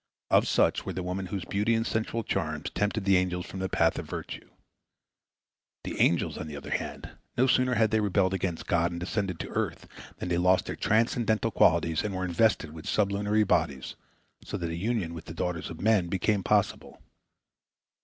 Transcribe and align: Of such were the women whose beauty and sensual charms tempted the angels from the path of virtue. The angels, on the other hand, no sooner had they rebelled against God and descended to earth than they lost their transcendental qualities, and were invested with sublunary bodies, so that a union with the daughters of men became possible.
Of 0.31 0.47
such 0.47 0.83
were 0.83 0.93
the 0.93 1.03
women 1.03 1.27
whose 1.27 1.45
beauty 1.45 1.75
and 1.75 1.85
sensual 1.85 2.23
charms 2.23 2.71
tempted 2.71 3.05
the 3.05 3.17
angels 3.17 3.45
from 3.45 3.59
the 3.59 3.69
path 3.69 3.99
of 3.99 4.09
virtue. 4.09 4.49
The 5.83 5.99
angels, 5.99 6.39
on 6.39 6.47
the 6.47 6.57
other 6.57 6.71
hand, 6.71 7.11
no 7.37 7.45
sooner 7.45 7.75
had 7.75 7.91
they 7.91 7.99
rebelled 7.99 8.33
against 8.33 8.65
God 8.65 8.89
and 8.89 8.99
descended 8.99 9.39
to 9.41 9.49
earth 9.49 9.87
than 10.17 10.29
they 10.29 10.39
lost 10.39 10.65
their 10.65 10.75
transcendental 10.75 11.51
qualities, 11.51 12.03
and 12.03 12.15
were 12.15 12.25
invested 12.25 12.73
with 12.73 12.89
sublunary 12.89 13.43
bodies, 13.43 13.93
so 14.43 14.57
that 14.57 14.71
a 14.71 14.75
union 14.75 15.13
with 15.13 15.25
the 15.25 15.35
daughters 15.35 15.69
of 15.69 15.81
men 15.81 16.07
became 16.07 16.41
possible. 16.41 16.99